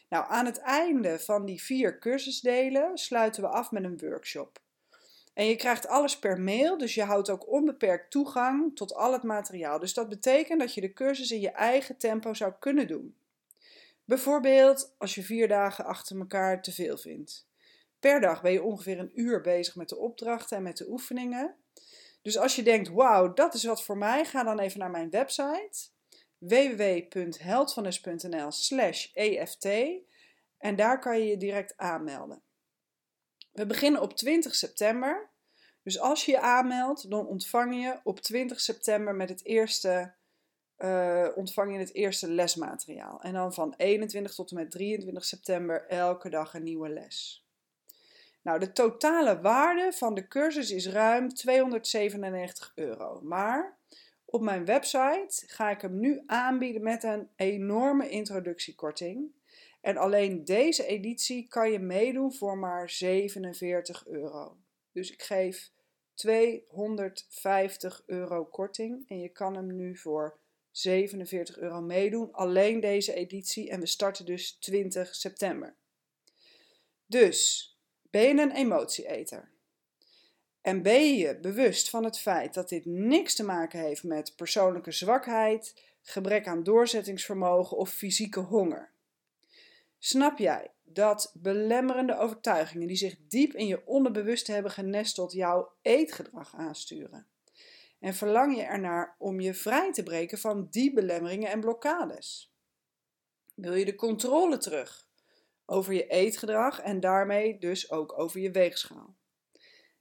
Nou, 0.09 0.25
aan 0.29 0.47
het 0.47 0.59
einde 0.59 1.19
van 1.19 1.45
die 1.45 1.63
vier 1.63 1.99
cursusdelen 1.99 2.99
sluiten 2.99 3.43
we 3.43 3.49
af 3.49 3.71
met 3.71 3.85
een 3.85 3.99
workshop. 3.99 4.59
En 5.35 5.47
je 5.47 5.57
krijgt 5.57 5.87
alles 5.87 6.19
per 6.19 6.41
mail, 6.41 6.79
dus 6.79 6.95
je 6.95 7.03
houdt 7.03 7.31
ook 7.31 7.49
onbeperkt 7.49 8.11
toegang 8.11 8.77
tot 8.77 8.95
al 8.95 9.13
het 9.13 9.23
materiaal. 9.23 9.79
Dus 9.79 9.95
dat 9.95 10.09
betekent 10.09 10.61
dat 10.61 10.75
je 10.75 10.81
de 10.81 10.93
cursus 10.93 11.31
in 11.31 11.41
je 11.41 11.51
eigen 11.51 11.97
tempo 11.97 12.35
zou 12.35 12.53
kunnen 12.59 12.87
doen. 12.87 13.17
Bijvoorbeeld 14.05 14.95
als 14.99 15.15
je 15.15 15.23
vier 15.23 15.49
dagen 15.49 15.85
achter 15.85 16.19
elkaar 16.19 16.63
te 16.63 16.73
veel 16.73 16.97
vindt. 16.97 17.47
Per 18.01 18.21
dag 18.21 18.43
ben 18.43 18.53
je 18.53 18.63
ongeveer 18.63 18.99
een 18.99 19.21
uur 19.21 19.41
bezig 19.41 19.77
met 19.77 19.89
de 19.89 19.97
opdrachten 19.97 20.57
en 20.57 20.63
met 20.63 20.77
de 20.77 20.89
oefeningen. 20.89 21.55
Dus 22.23 22.39
als 22.39 22.57
je 22.57 22.63
denkt, 22.63 22.89
wauw, 22.89 23.35
dat 23.35 23.55
is 23.55 23.65
wat 23.65 23.85
voor 23.85 23.99
mij, 23.99 24.25
ga 24.25 24.45
dan 24.45 24.59
even 24.59 24.79
naar 24.79 24.91
mijn 24.91 25.11
website 25.11 25.89
www.heldvanus.nl 26.39 28.51
slash 28.51 29.13
EFT 29.13 29.69
en 30.59 30.77
daar 30.77 30.99
kan 30.99 31.19
je 31.19 31.27
je 31.27 31.37
direct 31.37 31.77
aanmelden. 31.77 32.43
We 33.53 33.67
beginnen 33.67 34.01
op 34.01 34.17
20 34.17 34.55
september. 34.55 35.31
Dus 35.83 36.01
als 36.01 36.25
je 36.25 36.33
je 36.33 36.41
aanmeldt, 36.41 37.11
dan 37.11 37.27
ontvang 37.27 37.83
je 37.83 38.01
op 38.05 38.21
20 38.21 38.61
september 38.61 39.15
met 39.15 39.29
het 39.29 39.45
eerste, 39.45 40.15
uh, 40.79 41.29
ontvang 41.35 41.73
je 41.73 41.79
het 41.79 41.95
eerste 41.95 42.31
lesmateriaal. 42.31 43.21
En 43.21 43.33
dan 43.33 43.55
van 43.55 43.75
21 43.77 44.35
tot 44.35 44.51
en 44.51 44.57
met 44.57 44.71
23 44.71 45.25
september 45.25 45.87
elke 45.87 46.29
dag 46.29 46.55
een 46.55 46.63
nieuwe 46.63 46.89
les. 46.89 47.47
Nou, 48.43 48.59
de 48.59 48.73
totale 48.73 49.41
waarde 49.41 49.93
van 49.93 50.15
de 50.15 50.29
cursus 50.29 50.71
is 50.71 50.89
ruim 50.89 51.35
297 51.35 52.73
euro. 52.75 53.21
Maar 53.23 53.79
op 54.31 54.41
mijn 54.41 54.65
website 54.65 55.45
ga 55.47 55.71
ik 55.71 55.81
hem 55.81 56.01
nu 56.01 56.23
aanbieden 56.27 56.83
met 56.83 57.03
een 57.03 57.29
enorme 57.37 58.09
introductiekorting. 58.09 59.31
En 59.81 59.97
alleen 59.97 60.45
deze 60.45 60.87
editie 60.87 61.49
kan 61.49 61.71
je 61.71 61.79
meedoen 61.79 62.33
voor 62.33 62.59
maar 62.59 62.91
47 62.91 64.07
euro. 64.07 64.57
Dus 64.93 65.13
ik 65.13 65.23
geef 65.23 65.71
250 66.15 68.03
euro 68.07 68.45
korting 68.45 69.09
en 69.09 69.21
je 69.21 69.29
kan 69.29 69.55
hem 69.55 69.77
nu 69.77 69.97
voor 69.97 70.39
47 70.71 71.59
euro 71.59 71.81
meedoen. 71.81 72.33
Alleen 72.33 72.81
deze 72.81 73.15
editie 73.15 73.71
en 73.71 73.81
we 73.81 73.87
starten 73.87 74.27
dus 74.27 74.53
20 74.53 75.15
september. 75.15 75.75
Dus, 77.07 77.73
ben 78.11 78.23
je 78.23 78.43
een 78.43 78.53
emotieeter? 78.53 79.51
En 80.69 80.83
ben 80.83 81.17
je 81.17 81.39
bewust 81.39 81.91
van 81.91 82.05
het 82.05 82.19
feit 82.19 82.55
dat 82.55 82.69
dit 82.69 82.85
niks 82.85 83.35
te 83.35 83.45
maken 83.45 83.81
heeft 83.81 84.05
met 84.05 84.37
persoonlijke 84.37 84.93
zwakheid, 84.93 85.83
gebrek 86.03 86.47
aan 86.47 86.63
doorzettingsvermogen 86.63 87.77
of 87.77 87.91
fysieke 87.91 88.41
honger? 88.41 88.91
Snap 89.99 90.39
jij 90.39 90.71
dat 90.85 91.33
belemmerende 91.35 92.19
overtuigingen 92.19 92.87
die 92.87 92.97
zich 92.97 93.17
diep 93.29 93.55
in 93.55 93.67
je 93.67 93.87
onderbewust 93.87 94.47
hebben 94.47 94.71
genesteld 94.71 95.33
jouw 95.33 95.73
eetgedrag 95.83 96.55
aansturen? 96.55 97.27
En 98.01 98.15
verlang 98.15 98.57
je 98.57 98.63
ernaar 98.63 99.15
om 99.19 99.41
je 99.41 99.55
vrij 99.55 99.93
te 99.93 100.03
breken 100.03 100.39
van 100.39 100.67
die 100.71 100.93
belemmeringen 100.93 101.51
en 101.51 101.61
blokkades? 101.61 102.55
Wil 103.55 103.75
je 103.75 103.85
de 103.85 103.95
controle 103.95 104.59
terug 104.59 105.09
over 105.67 105.93
je 105.93 106.07
eetgedrag 106.07 106.81
en 106.81 107.01
daarmee 107.01 107.59
dus 107.59 107.91
ook 107.91 108.19
over 108.19 108.41
je 108.41 108.51
weegschaal? 108.51 109.18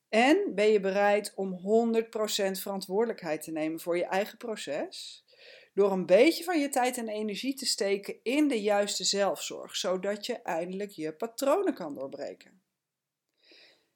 En 0.09 0.51
ben 0.55 0.67
je 0.67 0.79
bereid 0.79 1.33
om 1.35 1.59
100% 1.59 2.59
verantwoordelijkheid 2.59 3.41
te 3.41 3.51
nemen 3.51 3.79
voor 3.79 3.97
je 3.97 4.05
eigen 4.05 4.37
proces? 4.37 5.25
Door 5.73 5.91
een 5.91 6.05
beetje 6.05 6.43
van 6.43 6.59
je 6.59 6.69
tijd 6.69 6.97
en 6.97 7.09
energie 7.09 7.53
te 7.53 7.65
steken 7.65 8.19
in 8.23 8.47
de 8.47 8.61
juiste 8.61 9.03
zelfzorg, 9.03 9.75
zodat 9.75 10.25
je 10.25 10.41
eindelijk 10.41 10.91
je 10.91 11.13
patronen 11.13 11.73
kan 11.73 11.93
doorbreken. 11.93 12.61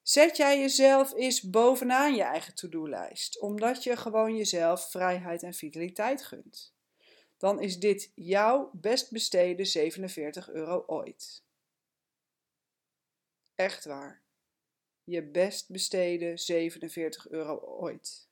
Zet 0.01 0.37
jij 0.37 0.59
jezelf 0.59 1.13
eens 1.13 1.41
bovenaan 1.41 2.15
je 2.15 2.23
eigen 2.23 2.55
to-do-lijst, 2.55 3.39
omdat 3.39 3.83
je 3.83 3.97
gewoon 3.97 4.35
jezelf 4.35 4.91
vrijheid 4.91 5.43
en 5.43 5.53
vitaliteit 5.53 6.23
gunt. 6.23 6.73
Dan 7.37 7.61
is 7.61 7.79
dit 7.79 8.11
jouw 8.15 8.69
best 8.73 9.11
besteden 9.11 9.65
47 9.65 10.49
euro 10.49 10.83
ooit. 10.87 11.43
Echt 13.55 13.85
waar. 13.85 14.20
Je 15.03 15.23
best 15.23 15.69
besteden 15.69 16.39
47 16.39 17.29
euro 17.29 17.55
ooit. 17.57 18.27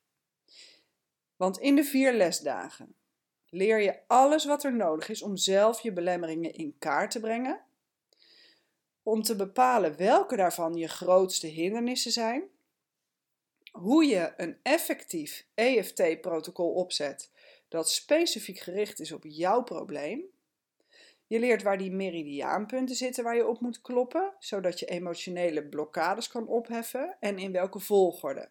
Want 1.36 1.60
in 1.60 1.76
de 1.76 1.84
vier 1.84 2.14
lesdagen 2.14 2.96
leer 3.50 3.82
je 3.82 4.00
alles 4.08 4.46
wat 4.46 4.64
er 4.64 4.74
nodig 4.74 5.10
is 5.10 5.22
om 5.22 5.38
zelf 5.38 5.82
je 5.82 5.92
belemmeringen 5.94 6.54
in 6.54 6.76
kaart 6.80 7.12
te 7.12 7.20
brengen 7.20 7.64
om 9.10 9.22
te 9.22 9.36
bepalen 9.36 9.98
welke 9.98 10.36
daarvan 10.36 10.76
je 10.76 10.88
grootste 10.88 11.48
hindernissen 11.48 12.12
zijn, 12.12 12.44
hoe 13.72 14.06
je 14.06 14.34
een 14.38 14.58
effectief 14.64 15.46
EFT-protocol 15.54 16.72
opzet 16.74 17.32
dat 17.68 17.92
specifiek 17.92 18.60
gericht 18.60 19.00
is 19.00 19.12
op 19.12 19.24
jouw 19.24 19.64
probleem. 19.64 20.24
Je 21.30 21.40
leert 21.40 21.64
waar 21.64 21.78
die 21.78 21.92
meridiaanpunten 21.92 22.96
zitten 22.96 23.24
waar 23.24 23.36
je 23.36 23.48
op 23.48 23.60
moet 23.60 23.82
kloppen, 23.82 24.34
zodat 24.40 24.80
je 24.80 24.86
emotionele 24.86 25.64
blokkades 25.64 26.28
kan 26.28 26.48
opheffen 26.48 27.18
en 27.20 27.38
in 27.38 27.52
welke 27.52 27.80
volgorde. 27.80 28.50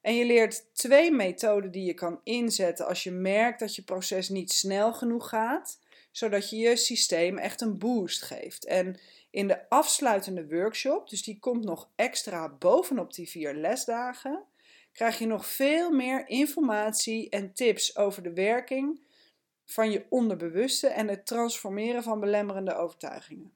En 0.00 0.14
je 0.14 0.24
leert 0.24 0.74
twee 0.74 1.10
methoden 1.10 1.70
die 1.70 1.84
je 1.84 1.94
kan 1.94 2.20
inzetten 2.24 2.86
als 2.86 3.02
je 3.02 3.10
merkt 3.10 3.60
dat 3.60 3.74
je 3.74 3.82
proces 3.82 4.28
niet 4.28 4.52
snel 4.52 4.92
genoeg 4.92 5.28
gaat, 5.28 5.78
zodat 6.10 6.50
je 6.50 6.56
je 6.56 6.76
systeem 6.76 7.38
echt 7.38 7.60
een 7.60 7.78
boost 7.78 8.22
geeft. 8.22 8.64
En 8.64 9.00
in 9.30 9.48
de 9.48 9.68
afsluitende 9.68 10.46
workshop, 10.48 11.08
dus 11.08 11.22
die 11.22 11.38
komt 11.38 11.64
nog 11.64 11.90
extra 11.96 12.48
bovenop 12.48 13.14
die 13.14 13.28
vier 13.28 13.54
lesdagen, 13.54 14.44
krijg 14.92 15.18
je 15.18 15.26
nog 15.26 15.46
veel 15.46 15.90
meer 15.90 16.28
informatie 16.28 17.28
en 17.28 17.52
tips 17.52 17.96
over 17.96 18.22
de 18.22 18.32
werking 18.32 19.00
van 19.64 19.90
je 19.90 20.06
onderbewuste 20.08 20.88
en 20.88 21.08
het 21.08 21.26
transformeren 21.26 22.02
van 22.02 22.20
belemmerende 22.20 22.74
overtuigingen. 22.74 23.52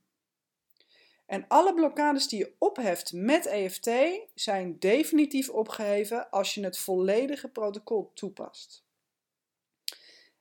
En 1.26 1.44
alle 1.48 1.74
blokkades 1.74 2.28
die 2.28 2.38
je 2.38 2.52
opheft 2.58 3.12
met 3.12 3.46
EFT 3.46 3.90
zijn 4.34 4.78
definitief 4.78 5.48
opgeheven 5.48 6.30
als 6.30 6.54
je 6.54 6.64
het 6.64 6.78
volledige 6.78 7.48
protocol 7.48 8.10
toepast. 8.14 8.84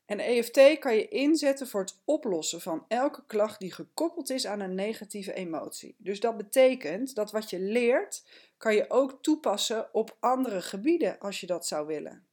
En 0.05 0.19
EFT 0.19 0.79
kan 0.79 0.95
je 0.95 1.07
inzetten 1.07 1.67
voor 1.67 1.81
het 1.81 2.01
oplossen 2.05 2.61
van 2.61 2.85
elke 2.87 3.23
klacht 3.27 3.59
die 3.59 3.71
gekoppeld 3.71 4.29
is 4.29 4.45
aan 4.47 4.59
een 4.59 4.75
negatieve 4.75 5.33
emotie. 5.33 5.95
Dus 5.97 6.19
dat 6.19 6.37
betekent 6.37 7.15
dat 7.15 7.31
wat 7.31 7.49
je 7.49 7.59
leert, 7.59 8.23
kan 8.57 8.75
je 8.75 8.89
ook 8.89 9.17
toepassen 9.21 9.93
op 9.93 10.17
andere 10.19 10.61
gebieden 10.61 11.19
als 11.19 11.39
je 11.39 11.47
dat 11.47 11.67
zou 11.67 11.87
willen. 11.87 12.24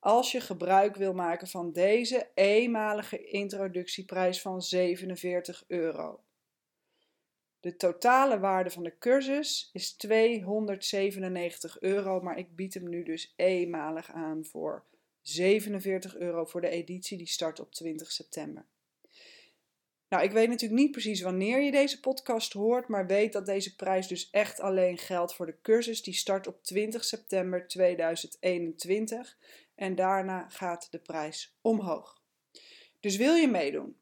Als 0.00 0.32
je 0.32 0.40
gebruik 0.40 0.96
wil 0.96 1.14
maken 1.14 1.48
van 1.48 1.72
deze 1.72 2.30
eenmalige 2.34 3.24
introductieprijs 3.24 4.40
van 4.40 4.62
47 4.62 5.64
euro. 5.66 6.22
De 7.60 7.76
totale 7.76 8.38
waarde 8.38 8.70
van 8.70 8.82
de 8.82 8.98
cursus 8.98 9.70
is 9.72 9.92
297 9.92 11.80
euro, 11.80 12.20
maar 12.20 12.38
ik 12.38 12.56
bied 12.56 12.74
hem 12.74 12.88
nu 12.88 13.02
dus 13.02 13.32
eenmalig 13.36 14.10
aan 14.10 14.44
voor 14.44 14.84
47 15.22 16.16
euro 16.16 16.44
voor 16.44 16.60
de 16.60 16.68
editie 16.68 17.18
die 17.18 17.26
start 17.26 17.60
op 17.60 17.72
20 17.72 18.12
september. 18.12 18.66
Nou, 20.08 20.24
ik 20.24 20.30
weet 20.30 20.48
natuurlijk 20.48 20.80
niet 20.80 20.90
precies 20.90 21.20
wanneer 21.20 21.60
je 21.60 21.70
deze 21.70 22.00
podcast 22.00 22.52
hoort, 22.52 22.88
maar 22.88 23.06
weet 23.06 23.32
dat 23.32 23.46
deze 23.46 23.76
prijs 23.76 24.06
dus 24.06 24.30
echt 24.30 24.60
alleen 24.60 24.98
geldt 24.98 25.34
voor 25.34 25.46
de 25.46 25.60
cursus 25.62 26.02
die 26.02 26.14
start 26.14 26.46
op 26.46 26.62
20 26.62 27.04
september 27.04 27.68
2021 27.68 29.38
en 29.78 29.94
daarna 29.94 30.48
gaat 30.48 30.90
de 30.90 30.98
prijs 30.98 31.56
omhoog. 31.60 32.22
Dus 33.00 33.16
wil 33.16 33.34
je 33.34 33.48
meedoen? 33.48 33.96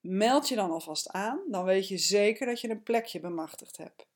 Meld 0.00 0.48
je 0.48 0.54
dan 0.54 0.70
alvast 0.70 1.10
aan, 1.10 1.40
dan 1.50 1.64
weet 1.64 1.88
je 1.88 1.98
zeker 1.98 2.46
dat 2.46 2.60
je 2.60 2.70
een 2.70 2.82
plekje 2.82 3.20
bemachtigd 3.20 3.76
hebt. 3.76 4.06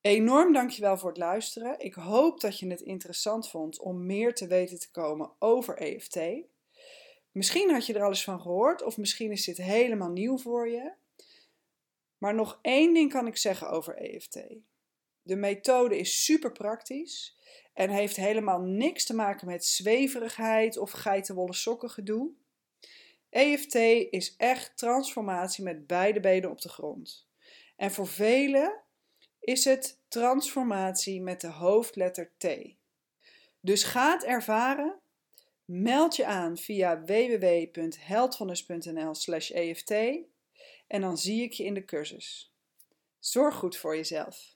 Enorm 0.00 0.52
dankjewel 0.52 0.98
voor 0.98 1.08
het 1.08 1.18
luisteren. 1.18 1.78
Ik 1.78 1.94
hoop 1.94 2.40
dat 2.40 2.58
je 2.58 2.70
het 2.70 2.80
interessant 2.80 3.48
vond 3.50 3.78
om 3.78 4.06
meer 4.06 4.34
te 4.34 4.46
weten 4.46 4.78
te 4.78 4.90
komen 4.90 5.32
over 5.38 5.76
EFT. 5.76 6.20
Misschien 7.32 7.70
had 7.70 7.86
je 7.86 7.94
er 7.94 8.02
al 8.02 8.08
eens 8.08 8.24
van 8.24 8.40
gehoord, 8.40 8.82
of 8.82 8.96
misschien 8.96 9.30
is 9.30 9.44
dit 9.44 9.56
helemaal 9.56 10.10
nieuw 10.10 10.38
voor 10.38 10.68
je. 10.68 10.92
Maar 12.18 12.34
nog 12.34 12.58
één 12.62 12.94
ding 12.94 13.12
kan 13.12 13.26
ik 13.26 13.36
zeggen 13.36 13.70
over 13.70 13.96
EFT. 13.96 14.44
De 15.24 15.36
methode 15.36 15.98
is 15.98 16.24
super 16.24 16.52
praktisch 16.52 17.36
en 17.72 17.90
heeft 17.90 18.16
helemaal 18.16 18.60
niks 18.60 19.04
te 19.04 19.14
maken 19.14 19.46
met 19.46 19.64
zweverigheid 19.64 20.76
of 20.76 20.90
geitenwolle 20.90 21.54
sokken 21.54 21.90
gedoe. 21.90 22.30
EFT 23.30 23.74
is 24.10 24.34
echt 24.36 24.76
transformatie 24.76 25.64
met 25.64 25.86
beide 25.86 26.20
benen 26.20 26.50
op 26.50 26.60
de 26.60 26.68
grond. 26.68 27.28
En 27.76 27.90
voor 27.90 28.08
velen 28.08 28.80
is 29.40 29.64
het 29.64 30.00
transformatie 30.08 31.20
met 31.20 31.40
de 31.40 31.48
hoofdletter 31.48 32.32
T. 32.38 32.46
Dus 33.60 33.82
ga 33.82 34.12
het 34.12 34.24
ervaren. 34.24 34.98
Meld 35.64 36.16
je 36.16 36.24
aan 36.24 36.56
via 36.56 37.04
www.heldvonnis.nl/eft 37.04 39.90
en 40.86 41.00
dan 41.00 41.18
zie 41.18 41.42
ik 41.42 41.52
je 41.52 41.64
in 41.64 41.74
de 41.74 41.84
cursus. 41.84 42.54
Zorg 43.18 43.54
goed 43.54 43.76
voor 43.76 43.96
jezelf. 43.96 44.53